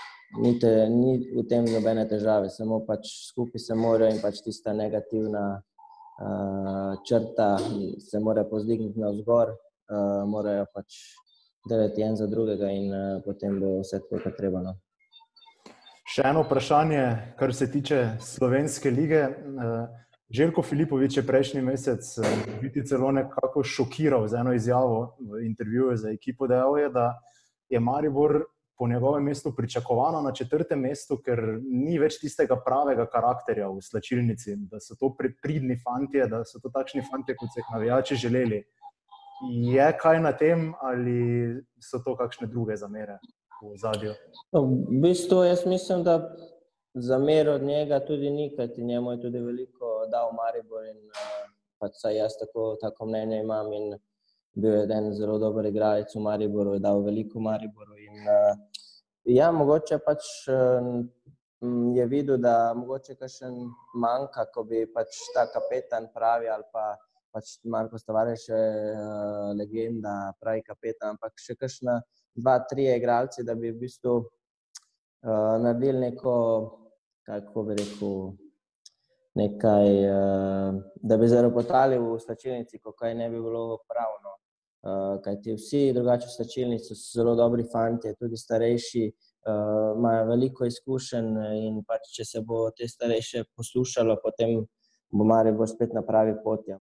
ni, 0.45 0.53
te, 0.63 0.71
ni 0.87 1.17
v 1.35 1.43
tem 1.51 1.67
nobene 1.67 2.07
težave, 2.07 2.47
samo 2.55 2.79
pač 2.87 3.11
skupaj 3.33 3.65
se 3.65 3.75
morajo 3.75 4.15
in 4.15 4.23
pač 4.23 4.39
tista 4.47 4.71
negativna 4.73 5.43
uh, 5.59 6.95
črta 7.03 7.57
se 7.99 8.19
mora 8.19 8.47
pozdigniti 8.47 8.99
na 8.99 9.11
vzgor, 9.11 9.51
uh, 9.51 10.23
morajo 10.23 10.65
pač 10.73 11.03
delati 11.67 12.07
en 12.07 12.15
za 12.15 12.31
drugega 12.31 12.71
in 12.71 12.91
uh, 12.91 13.23
potem 13.27 13.59
bo 13.59 13.81
vse 13.81 13.99
tako, 13.99 14.23
kot 14.23 14.39
treba. 14.39 14.63
No. 14.63 14.79
Še 16.17 16.23
eno 16.25 16.41
vprašanje, 16.41 17.01
kar 17.37 17.51
se 17.53 17.67
tiče 17.69 17.97
slovenske 18.25 18.89
lige. 18.89 19.19
Eh, 19.21 20.05
Željko 20.33 20.63
Filipovič 20.65 21.19
je 21.19 21.23
prejšnji 21.27 21.61
mesec 21.61 22.07
eh, 22.17 22.31
biti 22.57 22.81
celo 22.89 23.11
nekako 23.13 23.61
šokiral 23.63 24.25
z 24.25 24.39
eno 24.39 24.55
izjavo 24.57 25.13
v 25.19 25.43
intervjuju 25.45 25.97
za 26.01 26.09
ekipo. 26.09 26.49
Dejal 26.49 26.79
je, 26.79 26.89
da 26.89 27.05
je 27.69 27.79
Maribor 27.79 28.39
po 28.79 28.87
njegovem 28.87 29.29
mestu 29.29 29.53
pričakovano 29.55 30.23
na 30.25 30.33
četrtem 30.33 30.81
mestu, 30.81 31.19
ker 31.21 31.43
ni 31.61 32.01
več 32.01 32.17
tistega 32.17 32.57
pravega 32.65 33.05
karakterja 33.05 33.69
v 33.69 33.85
slačilnici, 33.85 34.57
da 34.73 34.81
so 34.81 34.97
to 34.97 35.13
pridni 35.21 35.77
fanti, 35.85 36.25
da 36.25 36.41
so 36.49 36.57
to 36.57 36.73
takšni 36.73 37.05
fanti, 37.11 37.37
kot 37.37 37.53
so 37.53 37.61
jih 37.61 37.73
navijači 37.77 38.17
želeli. 38.25 38.63
Je 39.69 39.93
kaj 40.01 40.25
na 40.25 40.33
tem 40.33 40.71
ali 40.81 41.61
so 41.77 42.01
to 42.01 42.17
kakšne 42.17 42.49
druge 42.49 42.81
zamere? 42.81 43.21
V 43.61 43.77
zadju? 43.77 44.13
No, 44.51 44.61
v 44.65 45.01
bistvu 45.01 45.43
jaz 45.43 45.65
mislim, 45.65 46.03
da 46.03 46.35
za 46.93 47.17
mer 47.17 47.49
od 47.49 47.63
njega 47.63 47.99
tudi 47.99 48.29
ni, 48.29 48.55
kajti 48.55 48.83
njemu 48.83 49.11
je 49.11 49.21
tudi 49.21 49.39
veliko 49.39 50.05
dal 50.11 50.31
Maribor 50.33 50.85
in 50.85 50.97
uh, 50.97 51.49
pač 51.79 52.03
jaz 52.15 52.37
tako, 52.39 52.75
tako 52.81 53.05
mnenje 53.05 53.41
imam. 53.41 53.71
Bil 54.57 54.73
je 54.73 54.87
en 54.89 55.11
zelo 55.13 55.37
dober 55.37 55.65
igralec 55.69 56.15
v 56.15 56.21
Mariboru, 56.25 56.73
je 56.73 56.81
dal 56.81 57.03
veliko 57.05 57.39
Mariboru. 57.39 57.93
In, 57.97 58.23
uh, 58.25 58.57
ja, 59.25 59.51
mogoče 59.51 59.99
pač 60.05 60.25
uh, 60.49 60.87
je 61.95 62.05
videl, 62.05 62.37
da 62.41 62.73
mogoče 62.73 63.15
kakšen 63.19 63.59
manjka, 63.93 64.47
ko 64.53 64.63
bi 64.63 64.85
pač 64.93 65.21
ta 65.35 65.45
kapetan 65.53 66.09
pravi 66.13 66.49
ali 66.49 66.65
pa 66.73 66.95
pač 67.33 67.57
Marko 67.69 67.99
Stavareš 68.01 68.47
je 68.49 68.63
uh, 68.95 69.53
legenda, 69.57 70.33
pravi 70.41 70.63
kapetan, 70.65 71.13
ampak 71.13 71.37
še 71.37 71.53
kakšna 71.59 71.99
dva, 72.37 72.59
tri 72.69 72.87
igralce, 72.95 73.43
da 73.43 73.55
bi 73.55 73.71
v 73.71 73.79
bistvu 73.81 74.15
uh, 74.17 75.55
naredili 75.63 75.99
neko, 76.07 76.35
kako 77.25 77.63
bi 77.67 77.77
rekel, 77.79 78.17
nekaj, 79.37 79.93
uh, 80.09 80.81
da 80.95 81.17
bi 81.17 81.27
zaropotali 81.27 81.99
v 81.99 82.17
slačilnici, 82.19 82.79
ko 82.79 82.93
kaj 82.97 83.15
ne 83.15 83.29
bi 83.29 83.41
bilo 83.41 83.81
pravno. 83.89 84.35
Uh, 84.87 85.17
kaj 85.23 85.41
ti 85.41 85.55
vsi 85.57 85.91
drugače 85.93 86.29
v 86.29 86.35
slačilnici 86.35 86.95
so 86.95 87.19
zelo 87.19 87.35
dobri 87.35 87.65
fanti, 87.71 88.13
tudi 88.19 88.37
starejši. 88.37 89.07
Uh, 89.47 89.97
imajo 89.97 90.25
veliko 90.27 90.65
izkušenj, 90.67 91.29
in 91.63 91.79
pač, 91.87 92.09
če 92.15 92.25
se 92.27 92.41
bo 92.43 92.65
te 92.75 92.87
starejše 92.87 93.45
poslušalo, 93.55 94.17
potem 94.23 94.59
bo 95.11 95.23
Maribor 95.23 95.69
spet 95.71 95.93
na 95.95 96.03
pravi 96.03 96.35
poti. 96.43 96.73
Ja. 96.73 96.79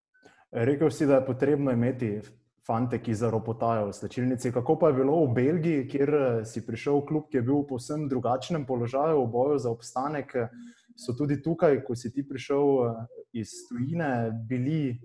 Rekel 0.67 0.91
si, 0.91 1.07
da 1.07 1.21
je 1.21 1.27
potrebno 1.27 1.73
imeti 1.73 2.21
fante, 2.67 2.99
ki 3.03 3.15
zaropotajo 3.15 3.89
v 3.89 3.95
slčilnici. 3.95 4.53
Kako 4.53 4.79
pa 4.79 4.91
je 4.91 4.99
bilo 4.99 5.21
v 5.25 5.35
Belgiji, 5.35 5.87
kjer 5.89 6.15
eh, 6.15 6.45
si 6.45 6.67
prišel 6.67 7.01
v 7.01 7.07
klub, 7.07 7.29
ki 7.31 7.39
je 7.39 7.47
bil 7.47 7.63
v 7.63 7.69
posebno 7.71 8.11
drugačnem 8.11 8.67
položaju 8.67 9.23
v 9.23 9.31
boju 9.31 9.59
za 9.63 9.71
obstanek? 9.71 10.35
So 10.97 11.13
tudi 11.13 11.39
tukaj, 11.43 11.85
ko 11.85 11.95
si 11.95 12.11
ti 12.11 12.27
prišel 12.27 12.65
eh, 12.87 13.05
iz 13.43 13.55
tujine, 13.69 14.33
bili 14.49 14.99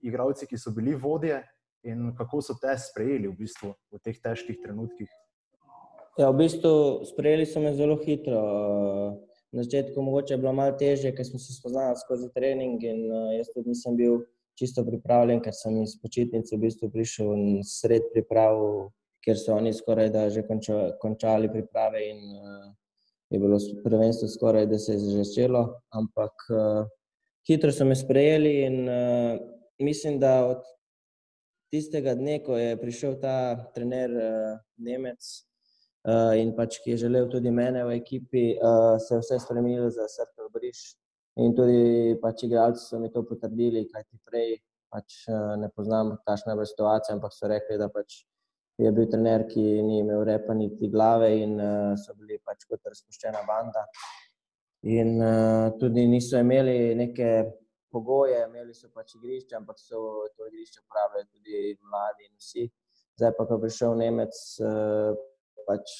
igravci, 0.00 0.48
ki 0.48 0.58
so 0.58 0.72
bili 0.72 0.94
vodje 0.94 1.42
in 1.84 2.14
kako 2.16 2.40
so 2.40 2.56
te 2.56 2.72
sprejeli 2.80 3.28
v, 3.28 3.36
bistvu 3.36 3.74
v 3.92 4.00
teh 4.00 4.16
težkih 4.16 4.56
trenutkih? 4.64 5.10
Ja, 6.16 6.30
v 6.30 6.46
bistvu 6.46 7.04
sprejeli 7.10 7.44
so 7.44 7.60
me 7.60 7.74
zelo 7.76 7.98
hitro. 8.00 8.40
Na 9.54 9.62
začetku 9.62 10.02
mogoče 10.02 10.34
je 10.34 10.38
bilo 10.40 10.52
malo 10.56 10.72
težje, 10.78 11.12
ker 11.14 11.26
smo 11.26 11.38
se 11.38 11.52
spoznali 11.54 11.98
skozi 12.00 12.30
trening 12.34 12.82
in 12.82 13.04
jaz 13.36 13.52
tudi 13.54 13.70
nisem 13.70 13.94
bil 13.98 14.24
čisto 14.58 14.84
pripravljen, 14.86 15.42
ker 15.42 15.54
sem 15.56 15.80
iz 15.82 15.96
počitnice 16.00 16.56
v 16.56 16.66
bistvu 16.66 16.90
prišel 16.92 17.62
sred 17.66 18.06
priprav, 18.14 18.58
ker 19.24 19.38
so 19.40 19.56
oni 19.56 19.72
skoraj 19.72 20.12
da 20.14 20.28
že 20.30 20.44
konča, 20.46 20.94
končali 21.00 21.50
priprave 21.52 22.02
in 22.10 22.20
uh, 22.38 22.68
je 23.30 23.40
bilo 23.40 23.58
prvenstvo 23.84 24.28
skoraj 24.28 24.66
da 24.66 24.78
se 24.78 24.92
je 24.92 24.98
začelo, 24.98 25.80
ampak 25.90 26.46
uh, 26.50 26.86
hitro 27.48 27.72
so 27.72 27.84
me 27.84 27.96
sprejeli 27.96 28.52
in 28.66 28.88
uh, 28.88 29.40
mislim, 29.78 30.20
da 30.20 30.46
od 30.46 30.62
tistega 31.70 32.14
dne, 32.14 32.38
ko 32.44 32.58
je 32.58 32.76
prišel 32.80 33.18
ta 33.20 33.70
trener 33.74 34.10
uh, 34.10 34.58
Nemec, 34.78 35.18
uh, 36.06 36.34
in 36.38 36.54
pač, 36.56 36.78
ki 36.84 36.94
je 36.94 37.04
želel 37.06 37.26
tudi 37.30 37.50
mene 37.50 37.84
v 37.84 37.96
ekipi, 37.98 38.52
uh, 38.54 38.94
se 39.02 39.16
je 39.16 39.24
vse 39.24 39.40
spremenilo 39.42 39.90
za 39.90 40.06
Srkal 40.08 40.52
Briš. 40.54 40.94
In 41.42 41.54
tudi 41.54 42.14
pač 42.22 42.44
igralci 42.46 42.84
so 42.84 43.00
mi 43.02 43.10
to 43.10 43.24
potrdili, 43.26 43.88
kaj 43.90 44.04
ti 44.06 44.20
prej 44.22 44.54
pač, 44.94 45.24
uh, 45.26 45.56
ne 45.58 45.68
poznam, 45.74 46.14
kakšna 46.26 46.54
je 46.54 46.68
situacija, 46.70 47.16
ampak 47.16 47.34
so 47.34 47.50
rekli, 47.50 47.78
da 47.80 47.88
pač 47.90 48.20
je 48.78 48.90
bil 48.94 49.08
trener, 49.10 49.46
ki 49.50 49.62
ni 49.86 49.98
imel 50.02 50.22
repa 50.26 50.54
niti 50.54 50.90
glave 50.90 51.32
in 51.42 51.58
uh, 51.58 51.94
so 51.98 52.14
bili 52.18 52.38
pač 52.38 52.62
kot 52.70 52.86
razpuščena 52.86 53.42
banda. 53.48 53.82
In 54.94 55.16
uh, 55.18 55.74
tudi 55.80 56.06
niso 56.06 56.38
imeli 56.38 56.94
neke 56.98 57.30
pogoje, 57.94 58.38
imeli 58.46 58.74
so 58.74 58.90
pač 58.94 59.16
igrišče, 59.18 59.58
ampak 59.58 59.78
so 59.82 60.28
to 60.36 60.46
igrišče 60.50 60.84
uporabljali 60.84 61.30
tudi 61.32 61.74
mladi 61.82 62.28
in 62.28 62.34
vsi. 62.38 62.68
Zdaj 63.18 63.34
pa, 63.34 63.46
ko 63.46 63.58
je 63.58 63.64
prišel 63.66 63.98
Nemec, 63.98 64.38
uh, 64.62 65.18
pač, 65.66 65.98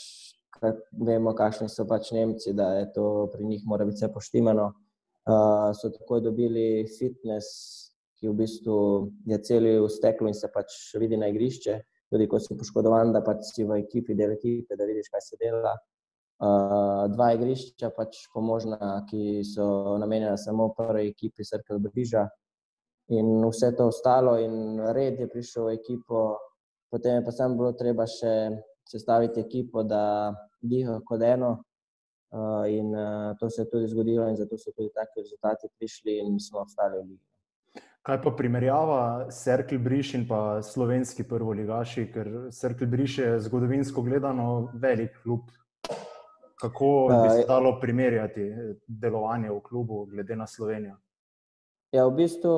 vemo, 0.95 1.35
kakšni 1.35 1.71
so 1.71 1.87
pač 1.91 2.11
Nemci, 2.15 2.55
da 2.55 2.73
je 2.79 2.89
to 2.95 3.07
pri 3.35 3.47
njih 3.51 3.67
mora 3.67 3.87
biti 3.87 4.03
vse 4.03 4.13
poštimano. 4.15 4.71
Uh, 5.25 5.73
so 5.73 5.89
takoj 5.89 6.21
dobili 6.21 6.85
fitness, 6.99 7.49
ki 8.21 8.29
v 8.29 8.35
bistvu 8.37 8.77
je 9.25 9.39
cel 9.41 9.65
v 9.81 9.89
steklu 9.89 10.29
in 10.29 10.37
se 10.37 10.51
pač 10.53 10.93
vidi 11.01 11.17
na 11.17 11.31
igrišče. 11.33 11.79
Tudi 12.13 12.29
ko 12.29 12.39
si 12.39 12.53
poškodovan, 12.53 13.13
da 13.15 13.25
pač 13.25 13.49
si 13.49 13.65
v 13.65 13.81
ekipi, 13.81 14.13
del 14.15 14.37
ekipe, 14.37 14.77
da 14.77 14.85
vidiš, 14.85 15.09
kaj 15.09 15.25
se 15.25 15.41
dela. 15.41 15.73
Uh, 16.45 17.09
dva 17.09 17.31
igrišča, 17.33 17.89
pač 17.97 18.27
pomožna, 18.35 19.07
ki 19.09 19.41
so 19.49 19.97
namenjena 19.97 20.37
samo 20.37 20.69
prvi 20.77 21.09
ekipi, 21.15 21.47
Srkal 21.47 21.81
Briža. 21.81 22.29
In 23.17 23.41
vse 23.49 23.73
to 23.77 23.89
ostalo, 23.89 24.37
in 24.41 24.81
red 24.93 25.21
je 25.21 25.29
prišel 25.29 25.71
v 25.71 25.77
ekipo, 25.81 26.37
potem 26.93 27.21
je 27.21 27.25
pa 27.25 27.33
samo 27.33 27.57
bilo 27.57 27.73
treba 27.73 28.05
še 28.05 28.33
sestaviti 28.89 29.41
ekipo, 29.41 29.83
da 29.89 30.33
diha 30.61 31.01
kot 31.05 31.25
eno. 31.25 31.65
Uh, 32.35 32.67
in 32.67 32.91
uh, 32.91 33.37
to 33.39 33.51
se 33.51 33.63
je 33.63 33.71
tudi 33.71 33.87
zgodilo, 33.87 34.29
in 34.29 34.37
zato 34.37 34.59
so 34.59 34.73
tudi 34.75 34.91
taki 34.91 35.21
rezultati 35.21 35.69
prišli, 35.79 36.19
in 36.19 36.41
smo 36.41 36.65
ostali 36.67 36.99
v 36.99 37.03
Ligi. 37.03 37.29
Kaj 38.03 38.19
pa 38.23 38.31
primerjava 38.37 39.31
Circle 39.31 39.79
Briš 39.79 40.15
in 40.15 40.25
pa 40.29 40.63
slovenski 40.63 41.23
prvoligaši, 41.29 42.09
ker 42.13 42.31
Circle 42.51 42.87
Briš 42.87 43.19
je 43.19 43.29
zgodovinsko 43.41 44.03
gledano 44.03 44.73
velik 44.75 45.15
klub. 45.23 45.47
Kako 46.61 46.91
bi 47.23 47.31
se 47.31 47.47
dalo 47.47 47.79
primerjati 47.81 48.51
delovanje 48.87 49.51
v 49.51 49.61
klubu, 49.61 50.05
glede 50.07 50.37
na 50.37 50.47
Slovenijo? 50.47 50.97
Ja, 51.93 52.09
v 52.09 52.17
bistvu 52.19 52.53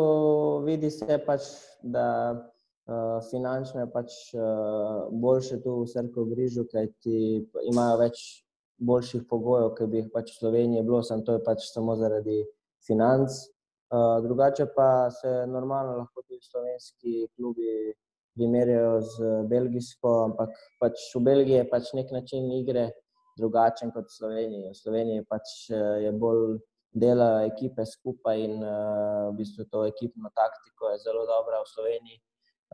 vidi 0.65 0.91
se 0.91 1.21
pač, 1.27 1.45
da 1.83 2.33
uh, 2.33 3.21
finančno 3.31 3.85
je 3.85 3.91
pač 3.93 4.17
uh, 4.33 5.13
boljše 5.13 5.61
tu 5.61 5.83
v 5.85 6.09
v 6.17 6.27
Grižu, 6.33 6.65
kajti 6.65 7.45
imajo 7.69 8.01
več 8.01 8.46
boljših 8.79 9.25
pogojev, 9.31 9.73
ki 9.77 9.87
bi 9.91 10.03
jih 10.03 10.09
pač 10.13 10.33
v 10.33 10.39
Sloveniji 10.41 10.85
bilo, 10.85 11.03
sem 11.03 11.23
to 11.25 11.37
je 11.37 11.43
pač 11.45 11.69
samo 11.71 11.97
zaradi 11.97 12.43
financ. 12.87 13.39
Uh, 13.87 14.19
drugače 14.23 14.67
pa 14.75 15.09
se 15.15 15.31
normalno 15.47 15.97
lahko 16.01 16.23
tudi 16.27 16.43
slovenski 16.43 17.29
klubi 17.37 17.95
primerjajo 18.35 19.01
z 19.01 19.33
belgijsko, 19.51 20.15
ampak 20.31 20.57
pač 20.83 21.05
v 21.15 21.23
Belgiji 21.29 21.61
je 21.63 21.69
pač 21.71 21.93
nek 21.97 22.11
način 22.13 22.51
igre 22.53 22.91
drugačen 23.39 23.93
kot 23.95 24.11
v 24.11 24.17
Sloveniji. 24.19 24.73
V 24.73 24.81
Sloveniji 24.81 25.27
pač 25.31 25.55
je 26.03 26.13
bolj 26.13 26.59
dela 26.93 27.45
ekipe 27.47 27.85
skupaj 27.87 28.43
in 28.43 28.59
uh, 28.59 29.31
v 29.31 29.37
bistvu 29.41 29.69
to 29.71 29.87
ekipno 29.87 30.33
taktiko 30.35 30.91
je 30.93 31.05
zelo 31.07 31.25
dobra 31.29 31.63
v 31.63 31.71
Sloveniji. 31.75 32.19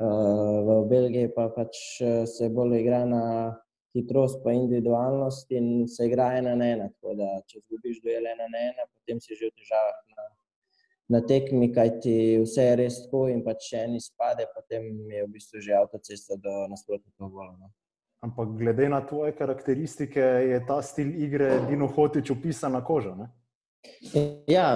Eh, 0.00 0.58
v 0.64 0.88
Belgiji 0.88 1.28
pa 1.36 1.50
pač 1.52 2.00
eh, 2.00 2.24
se 2.24 2.48
bolj 2.48 2.80
igra 2.80 3.04
na 3.04 3.24
hitrost, 3.96 4.40
pa 4.44 4.52
individualnost 4.56 5.50
in 5.52 5.88
se 5.88 6.06
igra 6.06 6.32
ena 6.38 6.54
na 6.56 6.70
ena. 6.74 6.88
Tako 6.96 7.16
da, 7.18 7.28
če 7.46 7.60
izgubiš 7.60 8.00
duel 8.04 8.28
ena 8.30 8.48
na 8.52 8.64
ena, 8.70 8.86
potem 8.88 9.20
si 9.20 9.36
že 9.36 9.50
v 9.50 9.56
težavah 9.60 9.98
na, 10.16 10.28
na 11.16 11.20
tekmi, 11.28 11.68
kaj 11.74 11.92
ti 12.04 12.16
vse 12.42 12.68
je 12.70 12.78
res 12.80 13.02
tako 13.04 13.26
in 13.32 13.44
pač 13.44 13.68
če 13.70 13.84
eni 13.88 14.00
spade, 14.00 14.48
potem 14.54 14.88
je 15.12 15.26
v 15.26 15.30
bistvu 15.34 15.62
že 15.64 15.76
avtocesta 15.76 16.40
do 16.40 16.56
nasprotnika 16.72 17.28
gola. 17.28 17.52
No. 17.60 17.72
Ampak 18.22 18.56
glede 18.58 18.88
na 18.88 19.02
tvoje 19.02 19.34
karakteristike, 19.34 20.24
je 20.46 20.58
ta 20.66 20.78
stil 20.82 21.10
igre 21.24 21.56
Dino 21.66 21.88
Hotič 21.90 22.30
upisan 22.30 22.76
na 22.76 22.84
kožo. 22.84 23.16
Ne? 23.18 23.28
Ja, 24.46 24.66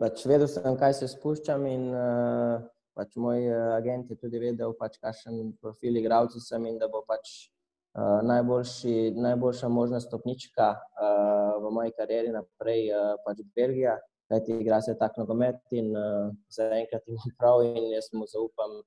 pač 0.00 0.24
vedel 0.24 0.48
sem, 0.48 0.76
kaj 0.80 0.94
se 0.96 1.08
spuščam 1.12 1.66
in 1.68 1.90
uh, 1.92 2.62
pač 2.96 3.16
moj 3.20 3.40
eh, 3.40 3.70
agent 3.76 4.10
je 4.12 4.18
tudi 4.20 4.40
vedel, 4.42 4.74
pač, 4.78 4.98
kakšen 5.02 5.54
profil 5.62 5.96
igralcev 6.00 6.42
sem 6.44 6.66
in 6.68 6.78
da 6.80 6.88
bo 6.92 7.02
pač 7.08 7.50
uh, 7.94 8.28
najboljši, 8.28 9.12
najboljša 9.16 9.68
možna 9.68 10.00
stopnička 10.00 10.68
uh, 10.70 11.64
v 11.64 11.72
moji 11.74 11.92
karieri 11.96 12.32
naprej, 12.34 12.90
uh, 12.92 13.16
pač 13.24 13.42
Belgija, 13.56 13.98
kajti 14.28 14.60
igra 14.60 14.80
se 14.82 14.96
tak 14.98 15.16
nogomet 15.16 15.60
in 15.70 15.90
uh, 15.96 16.30
zaenkrat 16.48 17.08
ima 17.08 17.34
prav 17.38 17.64
in 17.64 17.92
jaz 17.94 18.12
mu 18.12 18.26
zaupam 18.26 18.80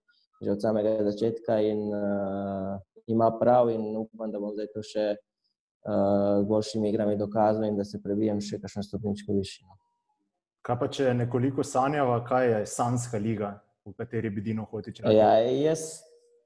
že 0.44 0.52
od 0.52 0.62
samega 0.62 0.98
začetka 1.04 1.60
in 1.62 1.88
uh, 1.88 2.80
ima 3.08 3.32
prav 3.40 3.70
in 3.70 3.96
upam, 3.98 4.32
da 4.32 4.40
bom 4.40 4.52
zdaj 4.56 4.68
to 4.74 4.84
še 4.84 5.06
uh, 5.16 6.44
boljšimi 6.48 6.90
igrami 6.90 7.16
dokazal 7.18 7.64
in 7.64 7.78
da 7.78 7.86
se 7.88 8.02
prebijem 8.04 8.42
še 8.42 8.60
kakšno 8.60 8.84
stopničko 8.84 9.36
višino. 9.40 9.78
Kaj 10.64 10.80
pa 10.80 10.88
če 10.88 11.14
nekoliko 11.14 11.64
sanjava, 11.64 12.20
kaj 12.28 12.50
je 12.50 12.66
Sanska 12.72 13.20
liga? 13.20 13.60
v 13.86 13.94
kateri 13.98 14.30
bi 14.30 14.42
Dino 14.42 14.66
hotel? 14.72 14.94
Ja, 15.12 15.36
jaz, 15.40 16.04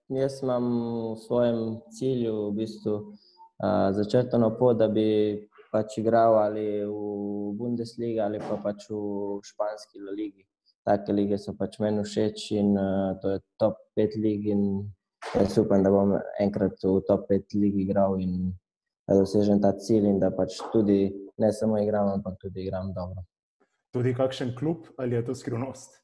jaz 0.10 0.44
imam 0.44 0.66
v 1.14 1.18
svojem 1.26 1.60
cilju 1.92 2.50
v 2.50 2.56
bistvu, 2.56 2.96
uh, 2.96 3.92
začrtano 3.92 4.54
pot, 4.58 4.78
da 4.78 4.88
bi 4.88 5.38
pač 5.72 5.98
igral 6.00 6.38
ali 6.40 6.84
v 6.86 7.54
Bundesliga 7.58 8.26
ali 8.26 8.40
pa 8.40 8.56
pač 8.64 8.88
v 8.90 9.40
španski 9.44 10.00
ligi. 10.16 10.46
Take 10.88 11.12
lige 11.12 11.38
so 11.38 11.52
pač 11.54 11.80
meni 11.84 12.04
všeč 12.04 12.52
in 12.56 12.78
uh, 12.80 13.20
to 13.22 13.36
je 13.36 13.40
top 13.60 13.76
5 14.00 14.16
lig. 14.24 14.48
Jaz 15.36 15.58
upam, 15.60 15.84
da 15.84 15.92
bom 15.92 16.16
enkrat 16.40 16.80
v 16.80 17.02
top 17.04 17.28
5 17.28 17.60
ligi 17.60 17.84
igral 17.84 18.16
in 18.22 18.54
da 19.08 19.16
dosežem 19.16 19.60
ta 19.62 19.74
cilj 19.76 20.08
in 20.08 20.20
da 20.20 20.32
pač 20.32 20.60
tudi 20.72 21.12
ne 21.38 21.52
samo 21.52 21.80
igram, 21.80 22.12
ampak 22.16 22.40
tudi 22.40 22.64
igram 22.64 22.94
dobro. 22.96 23.24
Tudi 23.92 24.14
kakšen 24.16 24.56
klub 24.56 24.88
ali 24.98 25.16
je 25.16 25.26
to 25.26 25.36
skrivnost? 25.36 26.00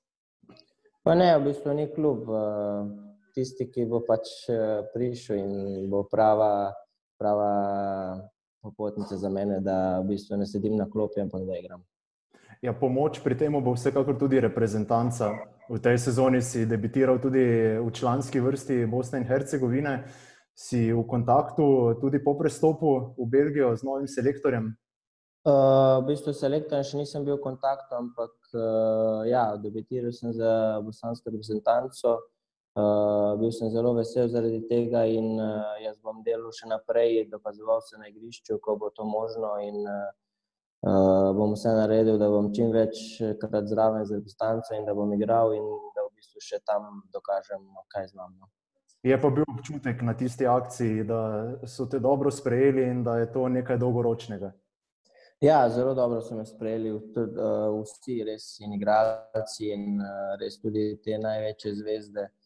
Pa 1.04 1.16
ne, 1.16 1.34
v 1.40 1.52
bistvu 1.52 1.74
ni 1.76 1.88
klub. 1.92 2.30
Eh, 2.32 3.13
tisti, 3.34 3.68
ki 3.72 3.88
bo 3.90 4.04
pač 4.06 4.30
eh, 4.50 4.84
prišel 4.94 5.40
in 5.42 5.90
bo 5.92 6.04
prava, 6.10 6.74
prava 7.20 7.50
popotnica 8.64 9.18
za 9.18 9.30
mene, 9.30 9.60
da 9.62 10.00
v 10.00 10.14
bistvu 10.14 10.40
ne 10.40 10.48
sedim 10.48 10.78
na 10.80 10.88
klopi, 10.90 11.22
ampak 11.22 11.44
da 11.48 11.58
igram. 11.60 11.84
Ja, 12.64 12.72
pomoč 12.72 13.20
pri 13.20 13.36
tem 13.36 13.52
bo 13.60 13.74
vsekakor 13.76 14.16
tudi 14.16 14.40
reprezentanca. 14.40 15.34
V 15.68 15.80
tej 15.84 15.98
sezoni 16.00 16.40
si 16.44 16.64
debitiral 16.68 17.20
tudi 17.20 17.44
v 17.80 17.90
članski 17.92 18.40
vrsti 18.40 18.86
Bosne 18.88 19.20
in 19.20 19.28
Hercegovine. 19.28 20.04
Si 20.56 20.94
v 20.94 21.02
kontaktu 21.10 21.98
tudi 22.00 22.22
po 22.24 22.38
prestopu 22.38 23.16
v 23.18 23.26
Belgijo 23.26 23.74
z 23.76 23.84
novim 23.84 24.08
selektorjem? 24.08 24.70
Uh, 25.44 26.00
v 26.06 26.14
bistvu 26.14 26.32
selektorjem 26.32 26.86
še 26.88 27.00
nisem 27.02 27.26
bil 27.26 27.36
v 27.36 27.44
kontaktu, 27.44 27.92
ampak 28.00 28.32
uh, 28.56 29.28
ja, 29.28 29.58
debitiral 29.60 30.14
sem 30.16 30.32
za 30.32 30.80
bosansko 30.86 31.34
reprezentanco. 31.34 32.22
Uh, 32.74 33.38
bil 33.38 33.52
sem 33.54 33.70
zelo 33.70 33.92
vesel 33.94 34.30
zaradi 34.34 34.64
tega 34.66 35.04
in 35.06 35.38
uh, 35.38 35.76
jaz 35.78 36.00
bom 36.02 36.24
delal 36.26 36.50
še 36.58 36.66
naprej, 36.66 37.28
dokazoval 37.30 37.84
se 37.86 38.00
na 38.02 38.08
igrišču, 38.10 38.58
ko 38.58 38.74
bo 38.82 38.90
to 38.90 39.06
možno. 39.06 39.52
In, 39.62 39.78
uh, 39.86 41.30
bom 41.38 41.54
vse 41.54 41.70
naredil, 41.78 42.18
da 42.18 42.32
bom 42.34 42.50
čim 42.56 42.72
večkrat 42.74 43.70
zraven 43.70 44.08
za 44.10 44.18
distanco 44.20 44.74
in 44.74 44.90
da 44.90 44.96
bom 44.98 45.14
igral 45.14 45.54
in 45.54 45.68
da 45.94 46.08
v 46.08 46.16
bistvu 46.18 46.42
še 46.42 46.64
tam 46.66 47.04
dokažem, 47.14 47.62
kaj 47.94 48.10
znam. 48.10 48.34
No. 48.42 48.50
Je 49.06 49.22
pa 49.22 49.30
bil 49.30 49.46
občutek 49.54 50.02
na 50.02 50.18
tisti 50.18 50.48
akciji, 50.50 51.04
da 51.06 51.22
so 51.70 51.86
te 51.86 52.00
dobro 52.02 52.32
sprejeli 52.34 52.88
in 52.90 53.04
da 53.06 53.20
je 53.22 53.30
to 53.36 53.48
nekaj 53.54 53.78
dolgoročnega. 53.78 54.50
Ja, 55.46 55.70
zelo 55.70 55.94
dobro 55.94 56.24
so 56.26 56.40
me 56.40 56.46
sprejeli 56.48 56.96
tudi, 57.14 57.38
uh, 57.38 57.70
vsi, 57.84 58.18
res 58.26 58.50
in 58.66 58.74
igralci, 58.80 59.70
in 59.76 60.02
uh, 60.02 60.34
res 60.42 60.58
tudi 60.58 60.96
te 61.06 61.22
največje 61.22 61.76
zvezde. 61.84 62.26
Uh, 62.32 62.43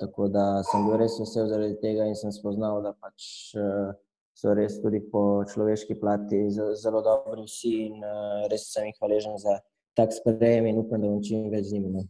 tako 0.00 0.28
da 0.28 0.62
sem 0.68 0.84
bil 0.84 0.98
res 1.00 1.16
vesel 1.20 1.48
zaradi 1.48 1.78
tega 1.80 2.06
in 2.08 2.14
sem 2.14 2.32
spoznal, 2.32 2.82
da 2.84 2.92
pač, 2.92 3.52
uh, 3.56 3.92
so 4.36 4.54
res 4.56 4.78
tudi 4.82 5.00
po 5.00 5.42
človeški 5.48 5.96
plati 6.00 6.46
zelo 6.52 7.02
dobri 7.04 7.44
vsi 7.46 7.74
in 7.88 8.00
uh, 8.04 8.46
res 8.52 8.68
sem 8.72 8.90
jih 8.90 8.96
hvaležen 9.00 9.38
za 9.40 9.60
tak 9.96 10.12
sprejem 10.12 10.66
in 10.66 10.78
upam, 10.78 11.00
da 11.00 11.08
bom 11.08 11.22
čim 11.24 11.50
več 11.52 11.70
z 11.70 11.78
njimi. 11.78 11.92
No. 11.96 12.06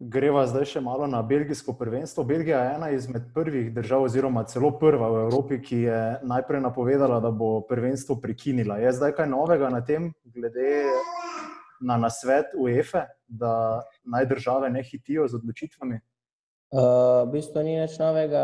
Greva 0.00 0.46
zdaj 0.48 0.64
še 0.64 0.80
malo 0.80 1.04
na 1.04 1.20
belgijsko 1.20 1.74
prvenstvo. 1.76 2.24
Belgija 2.24 2.62
je 2.64 2.74
ena 2.78 2.88
izmed 2.96 3.26
prvih 3.34 3.68
držav, 3.74 4.06
oziroma 4.08 4.46
celo 4.48 4.70
prva 4.80 5.10
v 5.12 5.24
Evropi, 5.26 5.58
ki 5.60 5.80
je 5.84 5.98
najprej 6.24 6.62
napovedala, 6.64 7.18
da 7.20 7.28
bo 7.28 7.58
prvenstvo 7.68 8.16
prekinila. 8.22 8.78
Je 8.80 8.94
zdaj 8.96 9.12
kaj 9.18 9.28
novega 9.28 9.68
na 9.68 9.82
tem, 9.84 10.08
glede 10.24 10.86
na 11.84 11.98
nasvet 12.00 12.56
UEFA, 12.56 13.10
da 13.28 13.84
naj 14.08 14.28
države 14.32 14.72
ne 14.72 14.82
hitijo 14.88 15.28
z 15.28 15.36
odločitvami? 15.36 16.00
Uh, 16.70 17.26
v 17.26 17.34
bistvu 17.34 17.62
ni 17.66 17.74
nič 17.74 17.98
novega. 17.98 18.42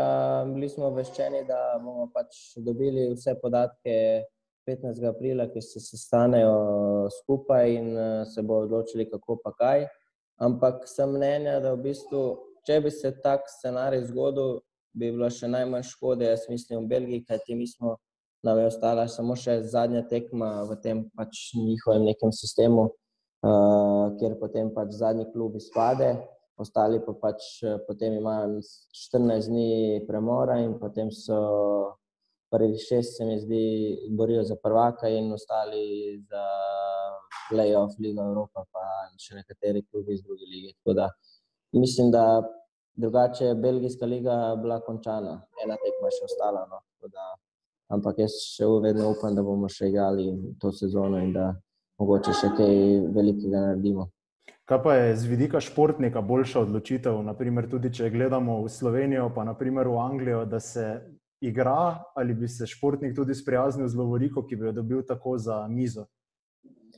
Bili 0.51 0.67
smo 0.67 0.89
obveščeni, 0.91 1.45
da 1.47 1.79
bomo 1.79 2.09
pač 2.11 2.57
dobili 2.59 3.07
vse 3.13 3.37
podatke 3.39 3.93
15. 4.67 4.99
aprila, 5.07 5.47
ki 5.47 5.63
se 5.63 5.79
sestanejo 5.79 7.07
skupaj 7.21 7.71
in 7.71 7.93
uh, 7.95 8.25
se 8.27 8.43
bo 8.43 8.63
odločili, 8.65 9.07
kako 9.07 9.39
pa 9.43 9.53
kaj. 9.55 9.87
Ampak 10.43 10.83
sem 10.91 11.15
mnenja, 11.15 11.61
da 11.63 11.71
v 11.77 11.87
bistvu, 11.87 12.25
če 12.67 12.81
bi 12.83 12.91
se 12.91 13.13
tak 13.23 13.47
scenarij 13.47 14.03
zgodil, 14.11 14.59
bi 14.91 15.13
bilo 15.15 15.31
še 15.31 15.47
najmanj 15.47 15.87
škode, 15.87 16.27
jaz 16.27 16.49
mislim, 16.51 16.83
v 16.83 16.91
Belgiji, 16.91 17.25
kajti 17.29 17.55
mi 17.55 17.69
smo 17.69 17.95
nam 18.43 18.59
je 18.59 18.65
ostala 18.65 19.07
samo 19.07 19.35
še 19.35 19.61
zadnja 19.67 20.03
tekma 20.07 20.63
v 20.69 20.77
tem 20.83 21.03
pač 21.17 21.49
njihovem 21.57 22.05
nekem 22.07 22.31
sistemu, 22.31 22.89
uh, 23.43 24.03
kjer 24.19 24.37
potem 24.39 24.69
pač 24.73 24.93
zadnji 24.99 25.27
klub 25.33 25.57
izpade, 25.59 26.13
ostali 26.57 26.99
pa 27.05 27.13
pač 27.13 27.61
potem 27.87 28.17
imajo 28.17 28.59
14 28.59 29.49
dni 29.49 30.03
premora 30.07 30.57
in 30.59 30.77
potem 30.79 31.11
so 31.11 31.37
prvi 32.49 32.77
šest, 32.77 33.17
se 33.17 33.25
mi 33.25 33.39
zdi, 33.39 33.63
borijo 34.17 34.43
za 34.43 34.55
prvaka 34.63 35.07
in 35.07 35.33
ostali 35.33 36.17
za 36.29 36.43
playoff, 37.51 37.99
Liga 37.99 38.23
Evropa, 38.23 38.63
pa 38.71 38.83
še 39.19 39.35
nekateri 39.35 39.83
klubi 39.91 40.15
iz 40.15 40.23
druge 40.23 40.47
lige. 40.47 40.73
Da, 40.95 41.09
mislim, 41.75 42.11
da 42.11 42.41
drugače 42.95 43.45
je 43.45 43.55
Belgijska 43.55 44.05
liga 44.05 44.55
bila 44.61 44.79
končana, 44.79 45.41
ena 45.63 45.77
tekma 45.83 46.11
še 46.11 46.25
ostala. 46.29 46.65
No? 46.71 46.81
Da, 47.11 47.27
ampak 47.93 48.23
jaz 48.23 48.39
še 48.55 48.67
vedno 48.83 49.11
upam, 49.13 49.35
da 49.35 49.43
bomo 49.43 49.69
še 49.69 49.91
igrali 49.91 50.29
to 50.61 50.71
sezono 50.71 51.19
in 51.23 51.33
da 51.35 51.51
mogoče 51.99 52.35
še 52.41 52.53
kaj 52.57 52.75
velikega 53.15 53.67
naredimo. 53.69 54.09
Kaj 54.67 54.81
pa 54.83 54.93
je 54.93 55.15
z 55.15 55.25
vidika 55.31 55.59
športnika 55.63 56.21
boljša 56.21 56.59
odločitev, 56.65 57.21
naprimer 57.23 57.69
tudi 57.71 57.87
če 57.87 58.09
gledamo 58.11 58.57
v 58.65 58.69
Slovenijo, 58.69 59.29
pa 59.35 59.45
naprimer 59.47 59.87
v 59.87 59.99
Anglijo, 60.03 60.41
da 60.45 60.59
se 60.59 60.83
igra 61.39 62.03
ali 62.15 62.33
bi 62.33 62.47
se 62.51 62.67
športnik 62.67 63.13
tudi 63.15 63.35
sprijaznil 63.35 63.87
z 63.87 63.95
Lovoriko, 63.95 64.43
ki 64.43 64.55
bi 64.59 64.65
jo 64.67 64.73
dobil 64.81 65.05
tako 65.07 65.37
za 65.39 65.61
mizo? 65.71 66.03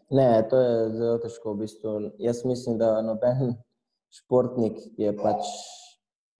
Ne, 0.09 0.47
to 0.49 0.57
je 0.57 0.71
zelo 0.95 1.19
težko. 1.21 1.53
V 1.53 1.59
bistvu. 1.59 1.91
Jaz 2.17 2.41
mislim, 2.45 2.79
da 2.81 3.03
noben 3.05 3.53
športnik, 4.17 4.79
ki 4.95 5.05
je 5.05 5.13
pač 5.19 5.51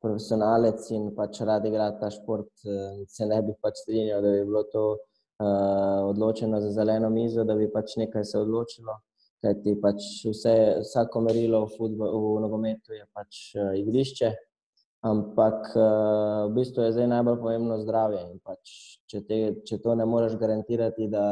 profesionalec 0.01 0.87
in 0.97 1.11
pač 1.13 1.43
rad 1.45 1.67
igra 1.69 1.91
ta 1.99 2.09
šport, 2.09 2.49
eh, 2.65 3.03
se 3.05 3.27
ne 3.29 3.37
bi 3.45 3.53
pač 3.61 3.83
strinjal, 3.83 4.25
da 4.25 4.33
bi 4.33 4.47
bilo 4.49 4.63
to 4.73 4.85
uh, 4.95 6.09
odločeno 6.09 6.57
za 6.61 6.71
zeleno 6.73 7.09
mizo, 7.13 7.45
da 7.45 7.53
bi 7.55 7.69
pač 7.69 7.99
nekaj 8.01 8.25
se 8.25 8.39
odločilo. 8.39 8.97
Kajti 9.39 9.77
pač 9.79 10.05
vse, 10.27 10.53
vsako 10.83 11.21
merilo 11.23 11.63
v, 11.63 11.71
futbol, 11.77 12.11
v 12.11 12.43
nogometu 12.43 12.91
je 12.91 13.05
pač 13.15 13.37
uh, 13.55 13.71
igrišče, 13.79 14.33
ampak 15.07 15.69
uh, 15.79 16.49
v 16.49 16.57
bistvu 16.57 16.83
je 16.83 16.95
zdaj 16.97 17.07
najbolj 17.07 17.39
pomembno 17.39 17.77
zdravje. 17.79 18.25
Pač, 18.43 18.75
če, 19.07 19.23
te, 19.23 19.39
če 19.63 19.79
to 19.79 19.95
ne 19.95 20.07
moreš 20.09 20.35
garantirati, 20.41 21.07
da 21.07 21.23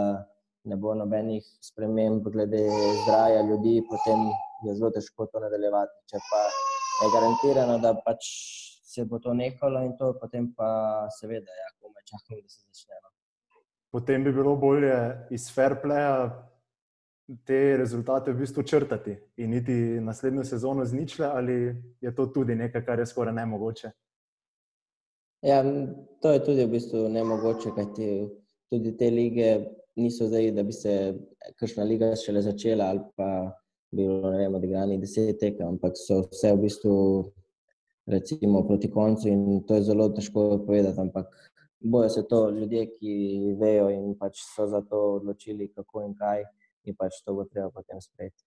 ne 0.67 0.79
bo 0.79 0.95
nobenih 0.95 1.43
sprememb 1.67 2.31
glede 2.31 2.63
zdravja 3.03 3.43
ljudi, 3.49 3.81
potem 3.91 4.23
je 4.63 4.79
zelo 4.79 4.91
težko 4.95 5.27
to 5.27 5.43
nadaljevati. 5.43 5.99
Če 6.07 6.23
pa 6.31 6.41
je 7.03 7.13
garantirano, 7.13 7.77
da 7.83 7.91
pač 8.07 8.31
se 8.87 9.03
bo 9.05 9.19
to 9.19 9.35
nehalo 9.35 9.83
in 9.83 9.97
to, 9.99 10.13
potem 10.21 10.53
pa 10.55 10.69
seveda, 11.19 11.51
ja, 11.51 11.71
komaj 11.83 12.07
čakamo, 12.07 12.39
da 12.39 12.49
se 12.49 12.63
začne. 12.63 12.99
No. 13.03 13.11
Potem 13.91 14.23
bi 14.23 14.31
bilo 14.31 14.55
bolje 14.55 14.95
iz 15.35 15.51
fair 15.51 15.75
playa 15.83 16.31
te 17.45 17.77
rezultate 17.77 18.31
v 18.31 18.39
bistvu 18.39 18.63
črtati 18.63 19.17
in 19.37 19.53
iti 19.53 19.99
naslednjo 20.01 20.43
sezono 20.43 20.85
z 20.85 20.93
ničle, 20.93 21.25
ali 21.25 21.75
je 22.01 22.15
to 22.15 22.25
tudi 22.25 22.55
nekaj, 22.55 22.85
kar 22.85 22.99
je 22.99 23.05
skoraj 23.05 23.33
nemogoče? 23.33 23.91
Ja, 25.41 25.63
to 26.21 26.31
je 26.31 26.43
tudi 26.43 26.65
v 26.65 26.71
bistvu 26.71 27.09
nemogoče, 27.09 27.73
kajti 27.75 28.07
tudi 28.71 28.95
te 28.97 29.09
lige 29.11 29.49
niso 29.95 30.27
zdaj, 30.27 30.51
da 30.51 30.63
bi 30.63 30.73
se 30.73 30.93
kakšna 31.59 31.83
liga 31.83 32.15
šele 32.15 32.41
začela 32.41 32.91
ali 32.93 33.03
pa 33.15 33.51
bi 33.91 34.03
bilo, 34.03 34.31
vem, 34.31 34.55
odigrani 34.55 34.97
deset 34.99 35.39
tekem, 35.39 35.67
ampak 35.67 35.97
so 35.99 36.23
vse 36.31 36.53
v 36.53 36.63
bistvu 36.63 36.95
recimo 38.07 38.63
proti 38.67 38.91
koncu 38.91 39.27
in 39.27 39.63
to 39.67 39.75
je 39.75 39.87
zelo 39.89 40.09
težko 40.09 40.63
povedati, 40.65 40.99
ampak 40.99 41.27
bojo 41.79 42.09
se 42.09 42.23
to 42.27 42.49
ljudje, 42.49 42.85
ki 42.95 43.55
vejo 43.59 43.89
in 43.89 44.15
pač 44.19 44.41
so 44.55 44.67
za 44.67 44.81
to 44.81 45.19
odločili, 45.19 45.71
kako 45.75 46.03
in 46.07 46.15
kaj 46.15 46.43
in 46.87 46.95
pač 46.95 47.21
to 47.25 47.35
bo 47.35 47.45
treba 47.45 47.69
potem 47.71 48.01
sprejeti. 48.01 48.43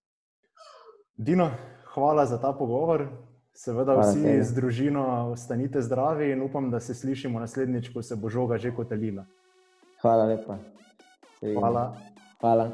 Dino, 1.17 1.51
hvala 1.95 2.27
za 2.27 2.41
ta 2.41 2.53
pogovor. 2.53 3.09
Seveda 3.53 3.99
hvala 3.99 4.09
vsi 4.09 4.43
z 4.43 4.55
družino 4.57 5.33
ostanite 5.35 5.83
zdravi 5.83 6.31
in 6.33 6.43
upam, 6.43 6.71
da 6.71 6.81
se 6.81 6.95
slišimo 6.95 7.41
naslednjič, 7.41 7.91
ko 7.93 8.03
se 8.03 8.17
bo 8.17 8.31
žoga 8.31 8.57
že 8.57 8.73
kotalila. 8.73 9.27
Hvala 10.01 10.25
lepa. 10.25 10.57
Hvala. 11.43 11.85
Hvala. 12.41 12.71